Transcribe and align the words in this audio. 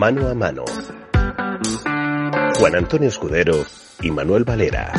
Mano 0.00 0.30
a 0.30 0.34
mano. 0.34 0.64
Juan 2.58 2.74
Antonio 2.74 3.10
Escudero 3.10 3.66
y 4.00 4.10
Manuel 4.10 4.44
Valera. 4.44 4.94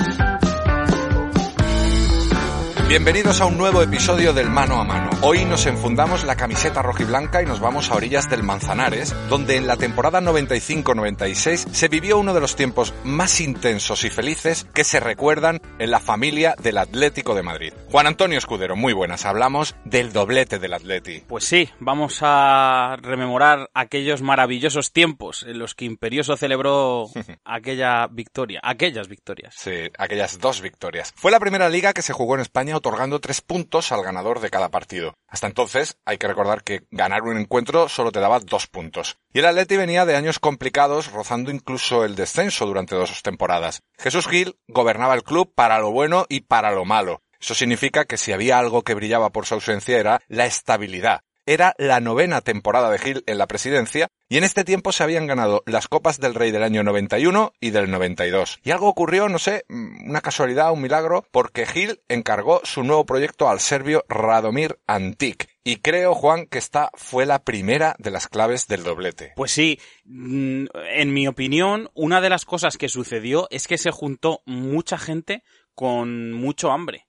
Bienvenidos 2.91 3.40
a 3.40 3.45
un 3.45 3.58
nuevo 3.58 3.81
episodio 3.81 4.34
del 4.34 4.50
Mano 4.50 4.81
a 4.81 4.84
Mano. 4.84 5.12
Hoy 5.22 5.45
nos 5.45 5.66
enfundamos 5.66 6.26
la 6.26 6.36
camiseta 6.36 6.82
rojiblanca 6.82 7.41
y 7.41 7.45
nos 7.45 7.62
vamos 7.62 7.90
a 7.90 7.95
orillas 7.95 8.30
del 8.30 8.44
Manzanares, 8.44 9.16
donde 9.30 9.55
en 9.55 9.66
la 9.66 9.77
temporada 9.77 10.20
95-96 10.20 11.72
se 11.72 11.88
vivió 11.88 12.18
uno 12.20 12.34
de 12.34 12.41
los 12.41 12.58
tiempos 12.58 12.94
más 13.05 13.40
intensos 13.40 14.04
y 14.04 14.09
felices 14.09 14.68
que 14.73 14.84
se 14.84 14.99
recuerdan 14.99 15.62
en 15.80 15.90
la 15.90 16.02
familia 16.02 16.54
del 16.62 16.77
Atlético 16.77 17.34
de 17.34 17.44
Madrid. 17.44 17.73
Juan 17.90 18.08
Antonio 18.08 18.38
Escudero, 18.38 18.76
muy 18.76 18.91
buenas. 18.91 19.26
Hablamos 19.26 19.73
del 19.85 20.12
doblete 20.12 20.60
del 20.60 20.73
Atleti. 20.73 21.23
Pues 21.26 21.46
sí, 21.46 21.70
vamos 21.80 22.20
a 22.23 22.98
rememorar 23.02 23.70
aquellos 23.73 24.21
maravillosos 24.21 24.91
tiempos 24.91 25.44
en 25.44 25.60
los 25.60 25.76
que 25.76 25.85
Imperioso 25.85 26.35
celebró 26.35 27.05
aquella 27.46 28.07
victoria, 28.07 28.60
aquellas 28.62 29.07
victorias. 29.07 29.55
Sí, 29.57 29.90
aquellas 29.98 30.40
dos 30.40 30.60
victorias. 30.60 31.13
Fue 31.16 31.32
la 31.32 31.40
primera 31.40 31.70
liga 31.70 31.94
que 31.94 32.01
se 32.01 32.12
jugó 32.12 32.35
en 32.35 32.41
España 32.41 32.80
otorgando 32.82 33.21
tres 33.21 33.41
puntos 33.41 33.91
al 33.91 34.04
ganador 34.04 34.41
de 34.41 34.49
cada 34.49 34.70
partido. 34.70 35.13
Hasta 35.27 35.48
entonces, 35.48 35.98
hay 36.04 36.18
que 36.18 36.27
recordar 36.27 36.63
que 36.63 36.82
ganar 36.91 37.21
un 37.21 37.38
encuentro 37.38 37.88
solo 37.88 38.12
te 38.12 38.20
daba 38.20 38.40
dos 38.40 38.68
puntos. 38.68 39.18
Y 39.32 39.40
el 39.40 39.46
Atleti 39.46 39.77
venía 39.77 40.05
de 40.05 40.15
años 40.15 40.40
complicados, 40.40 41.12
rozando 41.12 41.51
incluso 41.51 42.04
el 42.04 42.15
descenso 42.15 42.65
durante 42.65 42.96
dos 42.96 43.21
temporadas. 43.23 43.82
Jesús 43.98 44.27
Gil 44.27 44.57
gobernaba 44.68 45.13
el 45.13 45.23
club 45.23 45.54
para 45.54 45.79
lo 45.79 45.91
bueno 45.91 46.26
y 46.27 46.41
para 46.41 46.71
lo 46.71 46.84
malo. 46.85 47.21
Eso 47.40 47.55
significa 47.55 48.05
que 48.05 48.18
si 48.18 48.34
había 48.34 48.60
algo 48.60 48.84
que 48.84 48.93
brillaba 48.93 49.32
por 49.32 49.45
su 49.45 49.55
ausencia 49.55 49.98
era 49.98 50.21
la 50.27 50.45
estabilidad. 50.45 51.21
Era 51.52 51.76
la 51.77 51.99
novena 51.99 52.40
temporada 52.40 52.90
de 52.90 52.98
Gil 52.98 53.24
en 53.27 53.38
la 53.38 53.46
presidencia 53.46 54.07
y 54.30 54.38
en 54.38 54.46
este 54.46 54.63
tiempo 54.63 54.94
se 54.94 55.04
habían 55.04 55.27
ganado 55.27 55.63
las 55.66 55.90
Copas 55.90 56.18
del 56.18 56.34
Rey 56.34 56.49
del 56.52 56.63
año 56.63 56.82
91 56.82 57.52
y 57.60 57.71
del 57.71 57.91
92. 57.91 58.62
Y 58.63 58.71
algo 58.71 58.88
ocurrió, 58.88 59.27
no 59.27 59.38
sé, 59.38 59.66
una 59.68 60.22
casualidad, 60.22 60.72
un 60.72 60.82
milagro, 60.82 61.26
porque 61.29 61.66
Gil 61.66 61.99
encargó 62.07 62.62
su 62.63 62.84
nuevo 62.84 63.05
proyecto 63.05 63.49
al 63.49 63.60
serbio 63.60 64.06
Radomir 64.07 64.79
Antik. 64.88 65.50
Y 65.66 65.81
creo, 65.81 66.16
Juan, 66.16 66.46
que 66.46 66.57
esta 66.57 66.90
fue 66.94 67.25
la 67.25 67.44
primera 67.44 67.97
de 68.00 68.12
las 68.12 68.29
claves 68.29 68.68
del 68.68 68.84
doblete. 68.84 69.34
Pues 69.35 69.52
sí, 69.52 69.78
mm, 70.06 70.68
en 70.94 71.13
mi 71.13 71.28
opinión, 71.28 71.90
una 71.94 72.22
de 72.22 72.29
las 72.29 72.46
cosas 72.46 72.78
que 72.78 72.88
sucedió 72.88 73.47
es 73.50 73.68
que 73.68 73.78
se 73.78 73.91
juntó 73.91 74.41
mucha 74.46 74.97
gente 74.97 75.44
con 75.75 76.31
mucho 76.31 76.72
hambre 76.72 77.07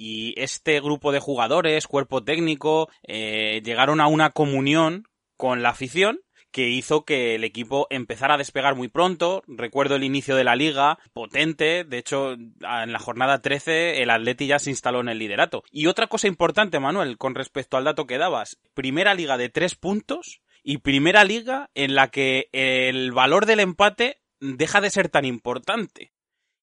y 0.00 0.32
este 0.38 0.80
grupo 0.80 1.12
de 1.12 1.20
jugadores, 1.20 1.86
cuerpo 1.86 2.24
técnico, 2.24 2.88
eh, 3.06 3.60
llegaron 3.62 4.00
a 4.00 4.06
una 4.06 4.30
comunión 4.30 5.04
con 5.36 5.62
la 5.62 5.68
afición 5.68 6.20
que 6.50 6.70
hizo 6.70 7.04
que 7.04 7.34
el 7.34 7.44
equipo 7.44 7.86
empezara 7.90 8.34
a 8.34 8.38
despegar 8.38 8.76
muy 8.76 8.88
pronto. 8.88 9.42
Recuerdo 9.46 9.96
el 9.96 10.04
inicio 10.04 10.36
de 10.36 10.44
la 10.44 10.56
liga, 10.56 10.98
potente. 11.12 11.84
De 11.84 11.98
hecho, 11.98 12.32
en 12.32 12.92
la 12.92 12.98
jornada 12.98 13.42
13 13.42 14.02
el 14.02 14.08
Atleti 14.08 14.46
ya 14.46 14.58
se 14.58 14.70
instaló 14.70 15.00
en 15.00 15.10
el 15.10 15.18
liderato. 15.18 15.64
Y 15.70 15.86
otra 15.86 16.06
cosa 16.06 16.28
importante, 16.28 16.80
Manuel, 16.80 17.18
con 17.18 17.34
respecto 17.34 17.76
al 17.76 17.84
dato 17.84 18.06
que 18.06 18.16
dabas. 18.16 18.58
Primera 18.72 19.12
liga 19.12 19.36
de 19.36 19.50
tres 19.50 19.74
puntos 19.74 20.40
y 20.62 20.78
primera 20.78 21.24
liga 21.24 21.68
en 21.74 21.94
la 21.94 22.08
que 22.08 22.48
el 22.52 23.12
valor 23.12 23.44
del 23.44 23.60
empate 23.60 24.22
deja 24.40 24.80
de 24.80 24.90
ser 24.90 25.10
tan 25.10 25.26
importante. 25.26 26.14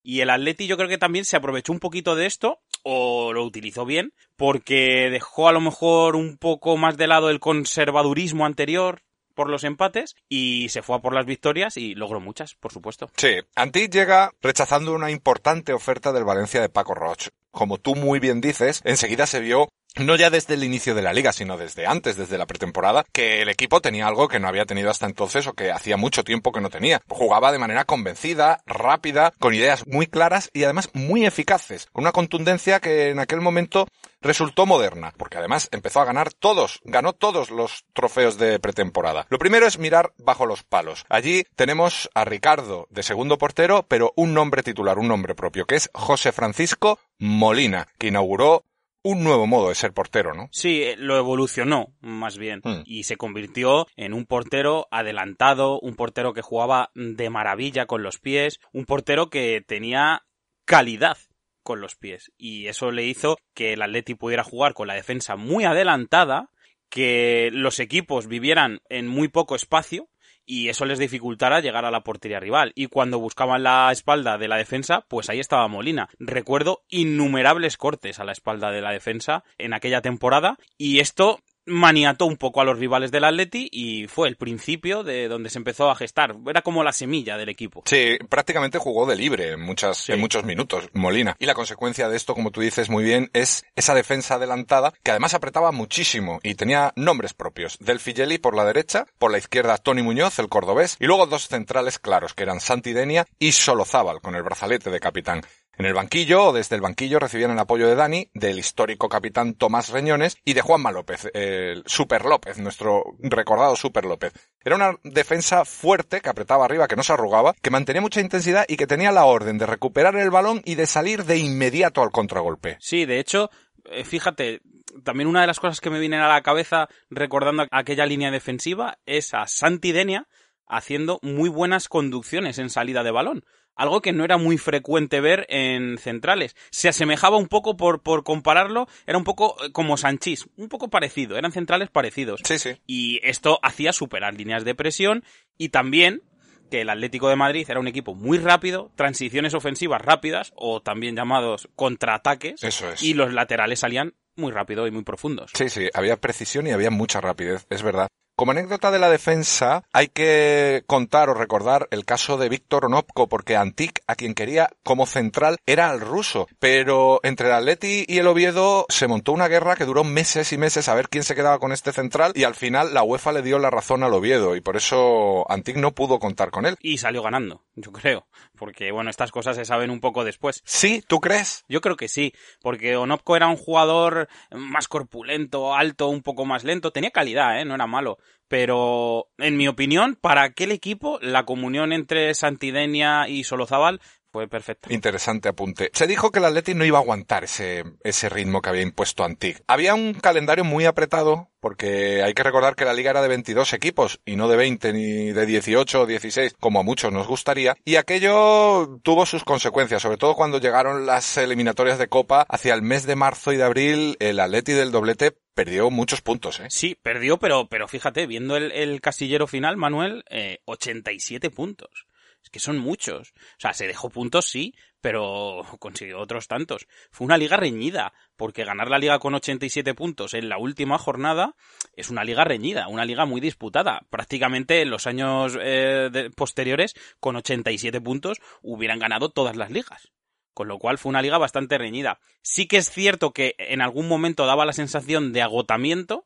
Y 0.07 0.22
el 0.22 0.29
Atleti 0.29 0.67
yo 0.67 0.78
creo 0.78 0.88
que 0.88 0.97
también 0.97 1.25
se 1.25 1.35
aprovechó 1.35 1.73
un 1.73 1.81
poquito 1.81 2.16
de 2.16 2.28
esto, 2.28 2.61
o 2.89 3.33
lo 3.33 3.43
utilizó 3.43 3.85
bien, 3.85 4.13
porque 4.37 5.09
dejó 5.11 5.49
a 5.49 5.51
lo 5.51 5.59
mejor 5.59 6.15
un 6.15 6.37
poco 6.37 6.77
más 6.77 6.95
de 6.95 7.07
lado 7.07 7.29
el 7.29 7.41
conservadurismo 7.41 8.45
anterior 8.45 9.01
por 9.35 9.49
los 9.49 9.65
empates 9.65 10.15
y 10.29 10.69
se 10.69 10.81
fue 10.81 10.95
a 10.95 10.99
por 10.99 11.13
las 11.13 11.25
victorias 11.25 11.75
y 11.75 11.95
logró 11.95 12.21
muchas, 12.21 12.55
por 12.55 12.71
supuesto. 12.71 13.11
Sí, 13.17 13.39
Antí 13.55 13.89
llega 13.89 14.31
rechazando 14.41 14.93
una 14.93 15.11
importante 15.11 15.73
oferta 15.73 16.13
del 16.13 16.23
Valencia 16.23 16.61
de 16.61 16.69
Paco 16.69 16.95
Roch. 16.95 17.27
Como 17.51 17.77
tú 17.77 17.93
muy 17.93 18.19
bien 18.21 18.39
dices, 18.39 18.81
enseguida 18.85 19.27
se 19.27 19.41
vio 19.41 19.67
no 20.00 20.16
ya 20.16 20.30
desde 20.30 20.53
el 20.53 20.63
inicio 20.63 20.96
de 20.96 21.02
la 21.02 21.13
liga, 21.13 21.34
sino 21.34 21.58
desde 21.58 21.85
antes, 21.85 22.18
desde 22.18 22.38
la 22.38 22.46
pretemporada, 22.46 23.06
que 23.12 23.41
el 23.41 23.50
equipo 23.50 23.81
tenía 23.81 24.08
algo 24.08 24.28
que 24.28 24.40
no 24.40 24.47
había 24.47 24.66
tenido 24.66 24.90
hasta 24.90 25.06
entonces 25.06 25.47
o 25.47 25.53
que 25.53 25.72
hacía 25.72 25.97
mucho 25.97 26.24
tiempo 26.24 26.52
que 26.52 26.62
no 26.62 26.69
tenía. 26.69 27.02
Jugaba 27.08 27.52
de 27.52 27.59
manera 27.59 27.85
convencida, 27.85 28.62
rápida, 28.66 29.34
con 29.40 29.53
ideas 29.53 29.85
muy 29.88 30.08
claras 30.08 30.50
y 30.53 30.63
además 30.63 30.90
muy 30.94 31.25
eficaces, 31.25 31.88
con 31.91 32.03
una 32.03 32.12
contundencia 32.12 32.80
que 32.80 33.09
en 33.09 33.19
aquel 33.19 33.41
momento 33.41 33.88
resultó 34.22 34.66
moderna, 34.66 35.13
porque 35.18 35.38
además 35.38 35.69
empezó 35.72 36.02
a 36.02 36.06
ganar 36.06 36.34
todos, 36.34 36.79
ganó 36.84 37.14
todos 37.14 37.52
los 37.52 37.85
trofeos 37.94 38.38
de 38.38 38.59
pretemporada. 38.59 39.25
Lo 39.29 39.38
primero 39.38 39.68
es 39.68 39.78
mirar 39.78 40.14
bajo 40.18 40.46
los 40.46 40.64
palos. 40.64 41.06
Allí 41.09 41.44
tenemos 41.56 42.09
a 42.14 42.25
Ricardo 42.25 42.88
de 42.90 43.03
segundo 43.03 43.38
portero, 43.38 43.85
pero 43.88 44.14
un 44.16 44.34
nombre 44.34 44.64
titular, 44.64 45.00
un 45.00 45.08
nombre 45.08 45.35
propio, 45.35 45.66
que 45.66 45.75
es 45.75 45.90
José 45.94 46.31
Francisco 46.31 47.00
Molina, 47.19 47.88
que 47.97 48.08
inauguró 48.08 48.64
un 49.03 49.24
nuevo 49.24 49.47
modo 49.47 49.69
de 49.69 49.75
ser 49.75 49.94
portero, 49.94 50.34
¿no? 50.34 50.50
Sí, 50.52 50.84
eh, 50.84 50.96
lo 50.97 51.18
evolucionó, 51.18 51.94
más 52.02 52.38
bien, 52.38 52.62
Hmm. 52.63 52.81
y 52.85 53.03
se 53.03 53.16
convirtió 53.18 53.88
en 53.96 54.13
un 54.13 54.25
portero 54.25 54.88
adelantado, 54.91 55.80
un 55.80 55.96
portero 55.96 56.34
que 56.34 56.41
jugaba 56.41 56.90
de 56.94 57.30
maravilla 57.30 57.85
con 57.85 58.03
los 58.03 58.19
pies, 58.19 58.59
un 58.74 58.85
portero 58.85 59.30
que 59.30 59.63
tenía 59.66 60.24
calidad 60.66 61.18
con 61.63 61.81
los 61.81 61.96
pies, 61.96 62.31
y 62.38 62.68
eso 62.68 62.91
le 62.91 63.06
hizo 63.06 63.38
que 63.53 63.74
el 63.74 63.81
Atleti 63.81 64.16
pudiera 64.16 64.44
jugar 64.44 64.74
con 64.74 64.88
la 64.88 64.94
defensa 64.96 65.35
muy 65.35 65.64
adelantada, 65.66 66.50
que 66.90 67.50
los 67.52 67.79
equipos 67.79 68.28
vivieran 68.28 68.79
en 68.90 69.08
muy 69.08 69.28
poco 69.28 69.56
espacio, 69.56 70.08
y 70.47 70.69
eso 70.69 70.85
les 70.85 70.97
dificultara 70.97 71.59
llegar 71.59 71.85
a 71.85 71.91
la 71.91 72.02
portería 72.02 72.40
rival. 72.40 72.72
Y 72.74 72.88
cuando 72.88 73.19
buscaban 73.19 73.62
la 73.62 73.91
espalda 73.91 74.38
de 74.40 74.47
la 74.47 74.56
defensa, 74.56 75.06
pues 75.08 75.30
ahí 75.30 75.40
estaba 75.40 75.68
Molina. 75.68 76.09
Recuerdo 76.18 76.84
innumerables 76.90 77.78
cortes 77.78 78.19
a 78.19 78.24
la 78.24 78.31
espalda 78.31 78.72
de 78.72 78.81
la 78.81 78.91
defensa 78.91 79.44
en 79.58 79.74
aquella 79.74 80.02
temporada 80.02 80.58
y 80.78 81.00
esto 81.00 81.41
maniató 81.67 82.25
un 82.25 82.38
poco 82.38 82.61
a 82.61 82.63
los 82.63 82.79
rivales 82.79 83.11
del 83.11 83.25
Atleti 83.25 83.69
y 83.72 84.07
fue 84.07 84.28
el 84.28 84.35
principio 84.35 85.03
de 85.03 85.28
donde 85.28 85.50
se 85.50 85.59
empezó 85.59 85.89
a 85.89 85.95
gestar. 85.95 86.35
Era 86.47 86.61
como 86.61 86.83
la 86.83 86.94
semilla 86.94 87.38
del 87.38 87.50
equipo. 87.50 87.83
Sí, 87.85 88.17
prácticamente 88.29 88.79
jugó 88.79 89.05
de 89.05 89.16
libre 89.16 89.51
en, 89.51 89.61
muchas, 89.61 90.09
en 90.09 90.19
muchos 90.19 90.44
minutos, 90.44 90.89
Molina. 90.94 91.35
Y 91.39 91.45
la 91.45 91.53
consecuencia 91.53 92.09
de 92.09 92.17
esto, 92.17 92.33
como 92.33 92.51
tú 92.51 92.61
dices 92.61 92.89
muy 92.89 93.03
bien, 93.03 93.29
es 93.33 93.66
esa 93.75 93.94
defensa 93.94 94.35
adelantada 94.35 94.94
que 95.03 95.11
además 95.11 95.33
apretaba 95.33 95.72
muchísimo 95.72 96.39
y 96.44 96.55
tenía 96.55 96.94
nombres 96.95 97.33
propios. 97.33 97.78
Del 97.79 97.99
Figeli 97.99 98.38
por 98.38 98.55
la 98.55 98.66
derecha, 98.66 99.05
por 99.19 99.31
la 99.31 99.38
izquierda 99.38 99.78
Tony 99.78 100.01
Muñoz, 100.01 100.39
el 100.39 100.49
cordobés, 100.49 100.97
y 100.99 101.05
luego 101.05 101.28
dos 101.28 101.47
centrales 101.47 101.99
claros 101.99 102.34
que 102.34 102.44
eran 102.44 102.59
Santi 102.59 102.94
Denia 102.94 103.28
y 103.39 103.51
Solozábal 103.51 104.22
con 104.22 104.35
el 104.35 104.44
brazalete 104.44 104.89
de 104.89 104.99
capitán. 104.99 105.41
En 105.77 105.85
el 105.85 105.93
banquillo 105.93 106.45
o 106.45 106.53
desde 106.53 106.75
el 106.75 106.81
banquillo 106.81 107.19
recibían 107.19 107.51
el 107.51 107.59
apoyo 107.59 107.88
de 107.88 107.93
Dani, 107.93 108.31
del 108.33 108.57
histórico 108.57 109.09
capitán 109.09 109.53
Tomás 109.53 109.89
Reñones 109.89 110.38
y 110.43 110.53
de 110.53 110.61
Juanma 110.61 110.91
López, 110.91 111.29
el 111.35 111.84
Super 111.85 112.25
López, 112.25 112.57
nuestro 112.57 113.03
recordado 113.19 113.75
Super 113.75 114.05
López. 114.05 114.34
Era 114.66 114.75
una 114.75 114.97
defensa 115.03 115.66
fuerte 115.66 116.19
que 116.22 116.29
apretaba 116.29 116.66
arriba, 116.66 116.87
que 116.87 116.96
no 116.96 117.03
se 117.03 117.13
arrugaba, 117.13 117.53
que 117.61 117.69
mantenía 117.69 118.02
mucha 118.02 118.22
intensidad 118.22 118.66
y 118.67 118.75
que 118.75 118.87
tenía 118.87 119.11
la 119.11 119.25
orden 119.25 119.59
de 119.59 119.67
recuperar 119.67 120.16
el 120.16 120.31
balón 120.31 120.63
y 120.66 120.73
de 120.73 120.87
salir 120.87 121.25
de 121.25 121.37
inmediato 121.37 122.02
al 122.02 122.09
contragolpe. 122.09 122.78
Sí, 122.79 123.05
de 123.05 123.19
hecho, 123.19 123.52
eh, 123.85 124.03
fíjate, 124.03 124.61
también 125.03 125.29
una 125.29 125.41
de 125.41 125.47
las 125.47 125.59
cosas 125.59 125.79
que 125.79 125.91
me 125.91 125.99
vienen 125.99 126.22
a 126.22 126.28
la 126.28 126.41
cabeza 126.41 126.87
recordando 127.11 127.67
aquella 127.69 128.07
línea 128.07 128.31
defensiva 128.31 128.97
es 129.05 129.35
a 129.35 129.46
Santi 129.46 129.91
Denia 129.91 130.28
haciendo 130.67 131.19
muy 131.22 131.49
buenas 131.49 131.87
conducciones 131.87 132.57
en 132.57 132.72
salida 132.72 133.03
de 133.03 133.11
balón. 133.11 133.46
Algo 133.78 134.02
que 134.02 134.12
no 134.12 134.24
era 134.26 134.38
muy 134.38 134.58
frecuente 134.58 135.22
ver 135.22 135.46
en 135.50 135.97
centrales. 135.97 136.56
Se 136.72 136.90
asemejaba 136.90 137.38
un 137.38 137.47
poco, 137.47 137.78
por, 137.78 138.02
por 138.02 138.24
compararlo, 138.24 138.88
era 139.06 139.18
un 139.18 139.24
poco 139.24 139.56
eh, 139.64 139.72
como 139.72 139.97
Sanchís, 139.97 140.47
un 140.58 140.68
poco 140.68 140.90
parecido, 140.90 141.38
eran 141.38 141.52
centrales 141.52 141.90
parecidos. 141.90 142.41
Sí, 142.44 142.58
sí. 142.59 142.82
Y 142.85 143.20
esto 143.24 143.59
hacía 143.62 143.94
superar 143.94 144.34
líneas 144.34 144.66
de 144.66 144.76
presión 144.76 145.24
y 145.58 145.70
también 145.70 146.24
que 146.70 146.82
el 146.82 146.90
Atlético 146.90 147.29
de 147.29 147.35
Madrid 147.35 147.66
era 147.70 147.79
un 147.79 147.88
equipo 147.88 148.14
muy 148.14 148.40
rápido, 148.40 148.91
transiciones 148.96 149.53
ofensivas 149.53 150.02
rápidas 150.02 150.52
o 150.56 150.82
también 150.82 151.16
llamados 151.16 151.70
contraataques 151.76 152.62
Eso 152.64 152.90
es. 152.91 153.02
y 153.03 153.14
los 153.14 153.34
laterales 153.34 153.79
salían 153.79 154.16
muy 154.35 154.52
rápido 154.52 154.85
y 154.88 154.91
muy 154.91 155.03
profundos. 155.03 155.52
Sí, 155.53 155.70
sí, 155.70 155.88
había 155.94 156.18
precisión 156.18 156.68
y 156.68 156.72
había 156.72 156.91
mucha 156.91 157.22
rapidez, 157.22 157.66
es 157.70 157.84
verdad. 157.84 158.08
Como 158.37 158.51
anécdota 158.51 158.91
de 158.91 158.99
la 158.99 159.09
defensa, 159.09 159.84
hay 159.91 160.09
que 160.09 160.84
contar 160.85 161.28
o 161.28 161.34
recordar 161.34 161.87
el 161.89 162.05
caso 162.05 162.37
de 162.37 162.49
Víctor 162.49 162.85
Onopko, 162.85 163.28
porque 163.28 163.55
Antic, 163.55 164.03
a 164.05 164.13
quien 164.13 164.35
quería 164.35 164.69
como 164.84 165.07
central, 165.07 165.57
era 165.66 165.91
el 165.91 166.01
ruso. 166.01 166.47
Pero 166.59 167.19
entre 167.23 167.47
el 167.47 167.55
Atleti 167.55 168.05
y 168.07 168.19
el 168.19 168.28
Oviedo 168.28 168.85
se 168.89 169.07
montó 169.07 169.31
una 169.31 169.47
guerra 169.47 169.75
que 169.75 169.85
duró 169.85 170.03
meses 170.03 170.53
y 170.53 170.59
meses 170.59 170.87
a 170.87 170.93
ver 170.93 171.09
quién 171.09 171.23
se 171.23 171.34
quedaba 171.34 171.57
con 171.57 171.72
este 171.72 171.91
central 171.91 172.31
y 172.35 172.43
al 172.43 172.53
final 172.53 172.93
la 172.93 173.01
UEFA 173.01 173.31
le 173.31 173.41
dio 173.41 173.57
la 173.57 173.72
razón 173.72 174.03
al 174.03 174.13
Oviedo 174.13 174.55
y 174.55 174.61
por 174.61 174.78
eso 174.78 175.51
Antic 175.51 175.78
no 175.78 175.95
pudo 175.95 176.19
contar 176.19 176.51
con 176.51 176.67
él. 176.67 176.75
Y 176.79 176.99
salió 176.99 177.23
ganando, 177.23 177.63
yo 177.73 177.91
creo. 177.91 178.28
Porque, 178.55 178.91
bueno, 178.91 179.09
estas 179.09 179.31
cosas 179.31 179.55
se 179.55 179.66
saben 179.66 179.90
un 179.90 179.99
poco 179.99 180.23
después. 180.23 180.61
¿Sí? 180.63 181.03
¿Tú 181.07 181.22
crees? 181.22 181.66
Yo 181.69 181.81
creo 181.81 181.95
que 181.95 182.07
sí, 182.07 182.33
porque 182.61 182.97
Onopko 182.97 183.35
era 183.35 183.47
un 183.47 183.57
jugador 183.57 184.28
más 184.51 184.87
corpulento, 184.87 185.73
alto, 185.73 186.07
un 186.09 186.22
poco 186.22 186.45
más 186.45 186.63
lento. 186.63 186.91
Tenía 186.91 187.09
calidad, 187.09 187.59
¿eh? 187.59 187.66
No 187.66 187.73
era 187.73 187.87
malo 187.87 188.19
pero 188.47 189.28
en 189.38 189.58
mi 189.58 189.68
opinión, 189.68 190.18
para 190.20 190.44
aquel 190.44 190.72
equipo, 190.72 191.20
la 191.22 191.46
comunión 191.46 191.91
entre 191.91 192.34
Santidenia 192.34 193.28
y 193.28 193.44
Solozábal 193.44 194.00
fue 194.37 194.47
perfecta. 194.47 194.93
Interesante 194.93 195.49
apunte. 195.49 195.89
Se 195.93 196.05
dijo 196.05 196.31
que 196.31 196.37
el 196.37 196.45
Atleti 196.45 196.75
no 196.75 196.85
iba 196.85 196.99
a 196.99 197.01
aguantar 197.01 197.43
ese, 197.43 197.84
ese 198.03 198.29
ritmo 198.29 198.61
que 198.61 198.69
había 198.69 198.84
impuesto 198.84 199.23
Antic. 199.23 199.63
Había 199.66 199.95
un 199.95 200.13
calendario 200.13 200.63
muy 200.63 200.85
apretado, 200.85 201.49
porque 201.59 202.22
hay 202.22 202.35
que 202.35 202.43
recordar 202.43 202.75
que 202.75 202.85
la 202.85 202.93
liga 202.93 203.09
era 203.09 203.23
de 203.23 203.29
22 203.29 203.73
equipos, 203.73 204.22
y 204.25 204.35
no 204.35 204.47
de 204.47 204.55
20 204.55 204.93
ni 204.93 205.31
de 205.31 205.45
18 205.47 206.01
o 206.01 206.05
16, 206.05 206.53
como 206.59 206.79
a 206.79 206.84
muchos 206.84 207.11
nos 207.11 207.25
gustaría, 207.25 207.78
y 207.84 207.95
aquello 207.95 208.99
tuvo 209.01 209.25
sus 209.25 209.43
consecuencias, 209.43 210.03
sobre 210.03 210.17
todo 210.17 210.35
cuando 210.35 210.59
llegaron 210.59 211.07
las 211.07 211.35
eliminatorias 211.37 211.97
de 211.97 212.07
Copa 212.07 212.45
hacia 212.47 212.75
el 212.75 212.83
mes 212.83 213.07
de 213.07 213.16
marzo 213.16 213.53
y 213.53 213.57
de 213.57 213.63
abril, 213.63 214.17
el 214.19 214.40
Atleti 214.40 214.73
del 214.73 214.91
doblete 214.91 215.35
perdió 215.55 215.90
muchos 215.90 216.22
puntos, 216.22 216.59
¿eh? 216.59 216.67
Sí, 216.69 216.95
perdió, 217.01 217.40
pero, 217.40 217.69
pero 217.69 217.87
fíjate, 217.87 218.28
viendo 218.28 218.55
el, 218.55 218.72
el 218.72 219.01
casillero 219.01 219.47
final, 219.47 219.78
Manuel, 219.78 220.23
eh, 220.29 220.59
87 220.66 221.49
puntos. 221.49 222.05
Que 222.49 222.59
son 222.59 222.78
muchos. 222.78 223.29
O 223.32 223.59
sea, 223.59 223.73
se 223.73 223.88
dejó 223.88 224.09
puntos, 224.09 224.46
sí, 224.46 224.73
pero 225.02 225.64
consiguió 225.79 226.20
otros 226.20 226.47
tantos. 226.47 226.88
Fue 227.11 227.26
una 227.26 227.38
liga 227.38 227.58
reñida, 227.58 228.14
porque 228.35 228.64
ganar 228.64 228.90
la 228.90 228.99
liga 228.99 229.20
con 229.20 229.35
87 229.35 229.94
puntos 229.94 230.34
en 230.34 230.49
la 230.49 230.58
última 230.58 230.97
jornada 230.97 231.55
es 231.94 232.09
una 232.09 232.23
liga 232.23 232.44
reñida, 232.44 232.88
una 232.88 233.05
liga 233.05 233.26
muy 233.26 233.41
disputada. 233.41 234.02
Prácticamente 234.09 234.82
en 234.82 234.90
los 234.90 235.08
años 235.08 235.58
eh, 235.61 236.29
posteriores, 236.35 236.94
con 237.20 237.35
87 237.35 238.02
puntos, 238.02 238.40
hubieran 238.61 239.00
ganado 239.00 239.29
todas 239.29 239.55
las 239.55 239.72
ligas 239.72 240.11
con 240.58 240.67
lo 240.67 240.79
cual 240.79 240.97
fue 240.97 241.11
una 241.11 241.22
liga 241.22 241.38
bastante 241.38 241.78
reñida. 241.78 242.20
Sí 242.41 242.67
que 242.67 242.78
es 242.78 242.90
cierto 242.90 243.32
que 243.32 243.53
en 243.59 243.79
algún 243.79 244.08
momento 244.08 244.47
daba 244.47 244.66
la 244.66 244.73
sensación 244.73 245.32
de 245.32 245.43
agotamiento, 245.43 246.26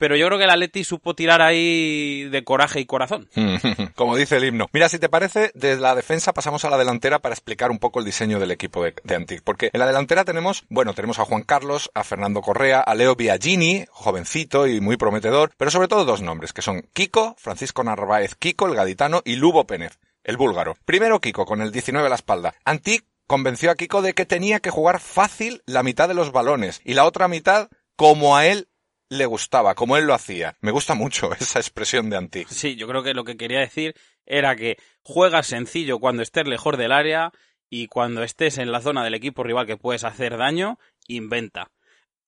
pero 0.00 0.16
yo 0.16 0.26
creo 0.26 0.38
que 0.38 0.44
el 0.44 0.50
Atleti 0.50 0.82
supo 0.82 1.14
tirar 1.14 1.42
ahí 1.42 2.24
de 2.30 2.42
coraje 2.42 2.80
y 2.80 2.86
corazón. 2.86 3.28
Como 3.94 4.16
dice 4.16 4.38
el 4.38 4.46
himno. 4.46 4.66
Mira, 4.72 4.88
si 4.88 4.98
te 4.98 5.10
parece, 5.10 5.52
desde 5.54 5.78
la 5.78 5.94
defensa 5.94 6.32
pasamos 6.32 6.64
a 6.64 6.70
la 6.70 6.78
delantera 6.78 7.18
para 7.18 7.34
explicar 7.34 7.70
un 7.70 7.78
poco 7.78 7.98
el 7.98 8.06
diseño 8.06 8.40
del 8.40 8.50
equipo 8.50 8.82
de, 8.82 8.94
de 9.04 9.14
Antic. 9.14 9.42
Porque 9.44 9.68
en 9.70 9.78
la 9.78 9.86
delantera 9.86 10.24
tenemos, 10.24 10.64
bueno, 10.70 10.94
tenemos 10.94 11.18
a 11.18 11.26
Juan 11.26 11.42
Carlos, 11.42 11.90
a 11.92 12.02
Fernando 12.02 12.40
Correa, 12.40 12.80
a 12.80 12.94
Leo 12.94 13.14
Biagini, 13.14 13.84
jovencito 13.90 14.66
y 14.66 14.80
muy 14.80 14.96
prometedor, 14.96 15.52
pero 15.58 15.70
sobre 15.70 15.88
todo 15.88 16.06
dos 16.06 16.22
nombres, 16.22 16.54
que 16.54 16.62
son 16.62 16.82
Kiko, 16.94 17.36
Francisco 17.38 17.84
Narváez 17.84 18.36
Kiko, 18.36 18.68
el 18.68 18.76
gaditano, 18.76 19.20
y 19.26 19.36
Lubo 19.36 19.66
Pénez, 19.66 19.98
el 20.24 20.38
búlgaro. 20.38 20.78
Primero 20.86 21.20
Kiko, 21.20 21.44
con 21.44 21.60
el 21.60 21.72
19 21.72 22.06
a 22.06 22.08
la 22.08 22.16
espalda. 22.16 22.54
Antic 22.64 23.04
convenció 23.26 23.70
a 23.70 23.74
Kiko 23.74 24.00
de 24.00 24.14
que 24.14 24.24
tenía 24.24 24.60
que 24.60 24.70
jugar 24.70 24.98
fácil 24.98 25.62
la 25.66 25.82
mitad 25.82 26.08
de 26.08 26.14
los 26.14 26.32
balones 26.32 26.80
y 26.86 26.94
la 26.94 27.04
otra 27.04 27.28
mitad 27.28 27.68
como 27.96 28.34
a 28.34 28.46
él 28.46 28.69
le 29.10 29.26
gustaba, 29.26 29.74
como 29.74 29.96
él 29.96 30.06
lo 30.06 30.14
hacía. 30.14 30.56
Me 30.60 30.70
gusta 30.70 30.94
mucho 30.94 31.32
esa 31.38 31.58
expresión 31.58 32.08
de 32.08 32.16
Antic. 32.16 32.48
Sí, 32.48 32.76
yo 32.76 32.88
creo 32.88 33.02
que 33.02 33.12
lo 33.12 33.24
que 33.24 33.36
quería 33.36 33.60
decir 33.60 33.94
era 34.24 34.56
que 34.56 34.78
juegas 35.02 35.48
sencillo 35.48 35.98
cuando 35.98 36.22
estés 36.22 36.46
lejos 36.46 36.78
del 36.78 36.92
área 36.92 37.32
y 37.68 37.88
cuando 37.88 38.22
estés 38.22 38.58
en 38.58 38.72
la 38.72 38.80
zona 38.80 39.04
del 39.04 39.14
equipo 39.14 39.42
rival 39.42 39.66
que 39.66 39.76
puedes 39.76 40.04
hacer 40.04 40.36
daño, 40.38 40.78
inventa. 41.06 41.70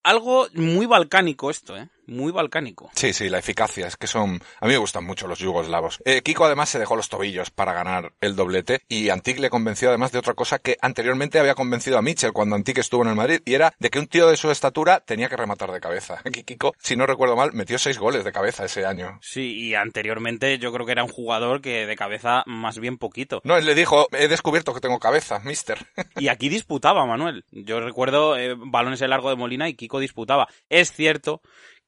Algo 0.02 0.48
muy 0.54 0.86
balcánico 0.86 1.50
esto, 1.50 1.76
¿eh? 1.76 1.88
Muy 2.06 2.32
balcánico. 2.32 2.90
Sí, 2.94 3.12
sí, 3.12 3.28
la 3.28 3.38
eficacia, 3.38 3.86
es 3.86 3.96
que 3.96 4.06
son... 4.06 4.40
A 4.60 4.66
mí 4.66 4.72
me 4.72 4.78
gustan 4.78 5.04
mucho 5.04 5.26
los 5.26 5.38
yugoslavos. 5.38 6.00
Eh, 6.04 6.22
Kiko 6.22 6.44
además 6.44 6.68
se 6.68 6.78
dejó 6.78 6.96
los 6.96 7.08
tobillos 7.08 7.50
para 7.50 7.72
ganar 7.72 8.12
el 8.20 8.34
doblete 8.34 8.80
y 8.88 9.08
Antic 9.10 9.38
le 9.38 9.50
convenció 9.50 9.88
además 9.88 10.12
de 10.12 10.18
otra 10.18 10.34
cosa 10.34 10.58
que 10.58 10.76
anteriormente 10.80 11.38
había 11.38 11.54
convencido 11.54 11.98
a 11.98 12.02
Mitchell 12.02 12.32
cuando 12.32 12.56
Antic 12.56 12.78
estuvo 12.78 13.02
en 13.02 13.10
el 13.10 13.14
Madrid 13.14 13.40
y 13.44 13.54
era 13.54 13.72
de 13.78 13.90
que 13.90 13.98
un 13.98 14.06
tío 14.06 14.28
de 14.28 14.36
su 14.36 14.50
estatura 14.50 15.00
tenía 15.00 15.28
que 15.28 15.36
rematar 15.36 15.70
de 15.70 15.80
cabeza. 15.80 16.20
Aquí 16.24 16.42
Kiko, 16.44 16.74
si 16.78 16.96
no 16.96 17.06
recuerdo 17.06 17.36
mal, 17.36 17.52
metió 17.52 17.78
seis 17.78 17.98
goles 17.98 18.24
de 18.24 18.32
cabeza 18.32 18.64
ese 18.64 18.84
año. 18.84 19.18
Sí, 19.22 19.54
y 19.54 19.74
anteriormente 19.74 20.58
yo 20.58 20.72
creo 20.72 20.86
que 20.86 20.92
era 20.92 21.04
un 21.04 21.10
jugador 21.10 21.60
que 21.60 21.86
de 21.86 21.96
cabeza 21.96 22.42
más 22.46 22.78
bien 22.78 22.98
poquito. 22.98 23.40
No, 23.44 23.56
él 23.56 23.66
le 23.66 23.74
dijo, 23.74 24.08
he 24.12 24.28
descubierto 24.28 24.74
que 24.74 24.80
tengo 24.80 24.98
cabeza, 24.98 25.40
mister. 25.40 25.78
y 26.16 26.28
aquí 26.28 26.48
disputaba, 26.48 27.06
Manuel. 27.06 27.44
Yo 27.50 27.80
recuerdo 27.80 28.36
eh, 28.36 28.54
balones 28.56 29.02
en 29.02 29.10
largo 29.10 29.30
de 29.30 29.36
Molina 29.36 29.68
y 29.68 29.74
Kiko 29.74 30.00
disputaba. 30.00 30.48
Es 30.68 30.92
cierto 30.92 31.42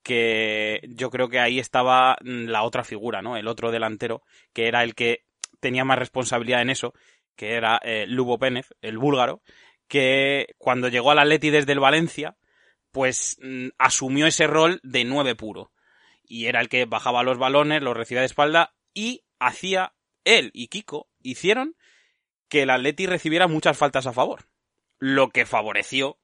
que 0.05 0.81
yo 0.87 1.11
creo 1.11 1.29
que 1.29 1.41
ahí 1.41 1.59
estaba 1.59 2.17
mm, 2.23 2.45
la 2.45 2.63
otra 2.63 2.85
figura, 2.85 3.23
¿no? 3.23 3.37
El 3.37 3.49
otro 3.49 3.73
delantero, 3.73 4.23
que 4.53 4.69
era 4.69 4.85
el 4.85 4.95
que 4.95 5.25
tenía 5.59 5.85
más 5.85 5.99
responsabilidad 5.99 6.63
en 6.63 6.71
eso, 6.71 6.95
que 7.35 7.55
era 7.55 7.81
eh, 7.83 8.05
Lubo 8.07 8.39
Pénez, 8.39 8.73
el 8.83 8.99
búlgaro, 8.99 9.43
que 9.89 10.55
cuando 10.59 10.89
llegó 10.89 11.11
al 11.11 11.19
Atleti 11.19 11.51
desde 11.51 11.73
el 11.73 11.81
Valencia, 11.81 12.37
pues 12.93 13.39
mm, 13.43 13.69
asumió 13.79 14.27
ese 14.27 14.47
rol 14.47 14.79
de 14.85 15.05
nueve 15.05 15.35
puro. 15.35 15.73
Y 16.23 16.47
era 16.47 16.61
el 16.61 16.69
que 16.69 16.85
bajaba 16.85 17.23
los 17.23 17.39
balones, 17.39 17.83
los 17.83 17.97
recibía 17.97 18.21
de 18.21 18.27
espalda 18.27 18.75
y 18.93 19.25
hacía, 19.41 19.95
él 20.25 20.51
y 20.55 20.69
Kiko 20.69 21.09
hicieron 21.23 21.77
que 22.49 22.63
el 22.63 22.71
Atleti 22.71 23.07
recibiera 23.07 23.49
muchas 23.49 23.77
faltas 23.77 24.07
a 24.07 24.13
favor. 24.13 24.49
Lo 24.99 25.31
que 25.31 25.47
favoreció 25.47 26.19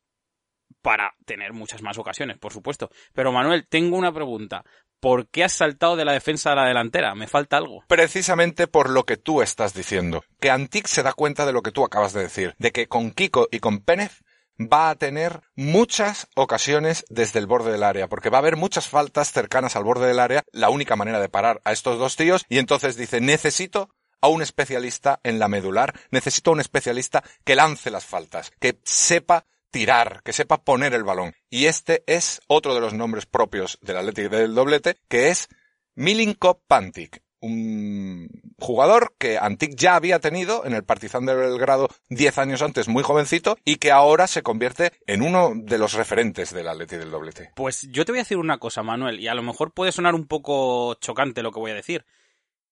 para 0.83 1.15
tener 1.25 1.53
muchas 1.53 1.83
más 1.83 1.99
ocasiones, 1.99 2.39
por 2.39 2.53
supuesto. 2.53 2.91
Pero 3.15 3.33
Manuel, 3.33 3.67
tengo 3.69 3.97
una 3.97 4.13
pregunta. 4.13 4.65
¿Por 5.01 5.29
qué 5.29 5.45
has 5.45 5.53
saltado 5.53 5.97
de 5.97 6.05
la 6.05 6.13
defensa 6.13 6.53
a 6.53 6.55
la 6.55 6.67
delantera? 6.67 7.15
Me 7.15 7.27
falta 7.27 7.57
algo. 7.57 7.85
Precisamente 7.89 8.67
por 8.67 8.91
lo 8.91 9.05
que 9.05 9.17
tú 9.17 9.41
estás 9.41 9.73
diciendo. 9.73 10.25
Que 10.41 10.51
Antic 10.51 10.87
se 10.87 11.03
da 11.03 11.15
cuenta 11.15 11.47
de 11.47 11.53
lo 11.53 11.63
que 11.63 11.73
tú 11.73 11.85
acabas 11.85 12.13
de 12.13 12.23
decir. 12.23 12.55
De 12.59 12.71
que 12.71 12.87
con 12.87 13.11
Kiko 13.11 13.49
y 13.51 13.61
con 13.61 13.81
Pénez 13.81 14.23
va 14.61 14.91
a 14.91 14.95
tener 14.95 15.41
muchas 15.55 16.29
ocasiones 16.37 17.05
desde 17.09 17.39
el 17.39 17.47
borde 17.47 17.73
del 17.73 17.83
área, 17.83 18.09
porque 18.09 18.29
va 18.29 18.39
a 18.39 18.41
haber 18.41 18.57
muchas 18.57 18.89
faltas 18.89 19.33
cercanas 19.33 19.75
al 19.75 19.85
borde 19.85 20.07
del 20.07 20.21
área, 20.21 20.45
la 20.53 20.69
única 20.69 20.97
manera 20.97 21.19
de 21.19 21.31
parar 21.31 21.63
a 21.65 21.73
estos 21.73 21.99
dos 21.99 22.17
tíos, 22.17 22.45
y 22.49 22.59
entonces 22.59 22.97
dice, 22.97 23.23
necesito 23.23 23.89
a 24.21 24.29
un 24.29 24.43
especialista 24.43 25.19
en 25.23 25.39
la 25.39 25.49
medular, 25.49 25.95
necesito 26.11 26.51
a 26.51 26.55
un 26.55 26.61
especialista 26.61 27.25
que 27.45 27.57
lance 27.57 27.91
las 27.91 28.05
faltas, 28.05 28.53
que 28.61 28.79
sepa 28.85 29.47
tirar, 29.71 30.23
que 30.25 30.33
sepa 30.33 30.63
poner 30.63 30.95
el 30.95 31.05
balón. 31.05 31.35
Y 31.49 31.67
este 31.67 32.03
es 32.07 32.41
otro 32.47 32.75
de 32.75 32.81
los 32.81 32.93
nombres 32.93 33.27
propios 33.27 33.79
del 33.83 33.97
Atlético 33.97 34.37
del 34.37 34.55
doblete, 34.55 34.97
que 35.09 35.29
es 35.29 35.49
Milinko 35.95 36.61
Pantic, 36.67 37.23
un 37.41 38.29
jugador 38.59 39.15
que 39.19 39.39
Antic 39.39 39.75
ya 39.75 39.97
había 39.97 40.19
tenido 40.19 40.65
en 40.67 40.75
el 40.75 40.85
Partizan 40.85 41.25
de 41.27 41.35
Belgrado 41.35 41.89
10 42.11 42.39
años 42.39 42.63
antes, 42.63 42.89
muy 42.89 43.03
jovencito, 43.03 43.57
y 43.65 43.77
que 43.77 43.91
ahora 43.91 44.27
se 44.27 44.43
convierte 44.43 44.93
en 45.07 45.23
uno 45.23 45.53
de 45.55 45.79
los 45.79 45.95
referentes 45.95 46.53
del 46.53 46.69
Atlético 46.69 47.01
del 47.01 47.11
doblete. 47.11 47.51
Pues 47.57 47.89
yo 47.91 48.05
te 48.05 48.13
voy 48.13 48.19
a 48.19 48.23
decir 48.23 48.37
una 48.37 48.59
cosa, 48.59 48.83
Manuel, 48.83 49.21
y 49.21 49.29
a 49.29 49.35
lo 49.35 49.43
mejor 49.43 49.73
puede 49.73 49.93
sonar 49.93 50.15
un 50.15 50.27
poco 50.27 50.95
chocante 50.95 51.43
lo 51.43 51.53
que 51.53 51.61
voy 51.61 51.71
a 51.71 51.75
decir, 51.75 52.05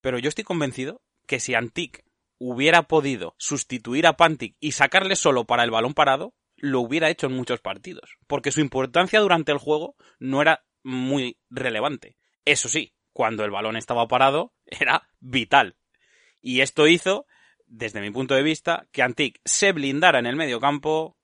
pero 0.00 0.18
yo 0.18 0.28
estoy 0.28 0.44
convencido 0.44 1.00
que 1.26 1.40
si 1.40 1.54
Antic 1.54 2.04
hubiera 2.38 2.82
podido 2.84 3.34
sustituir 3.38 4.06
a 4.06 4.16
Pantic 4.16 4.56
y 4.60 4.72
sacarle 4.72 5.16
solo 5.16 5.44
para 5.44 5.64
el 5.64 5.70
balón 5.70 5.94
parado, 5.94 6.34
lo 6.58 6.80
hubiera 6.80 7.10
hecho 7.10 7.26
en 7.26 7.34
muchos 7.34 7.60
partidos, 7.60 8.18
porque 8.26 8.52
su 8.52 8.60
importancia 8.60 9.20
durante 9.20 9.52
el 9.52 9.58
juego 9.58 9.96
no 10.18 10.42
era 10.42 10.64
muy 10.82 11.38
relevante. 11.50 12.16
Eso 12.44 12.68
sí, 12.68 12.94
cuando 13.12 13.44
el 13.44 13.50
balón 13.50 13.76
estaba 13.76 14.08
parado, 14.08 14.52
era 14.66 15.08
vital. 15.20 15.76
Y 16.40 16.60
esto 16.60 16.86
hizo, 16.86 17.26
desde 17.66 18.00
mi 18.00 18.10
punto 18.10 18.34
de 18.34 18.42
vista, 18.42 18.86
que 18.92 19.02
Antic 19.02 19.40
se 19.44 19.72
blindara 19.72 20.18
en 20.18 20.26
el 20.26 20.36
medio 20.36 20.60
campo 20.60 21.16